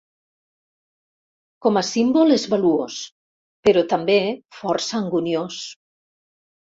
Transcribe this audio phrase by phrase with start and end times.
[1.65, 2.95] Com a símbol és valuós,
[3.67, 4.15] però també
[4.61, 5.59] força anguniós.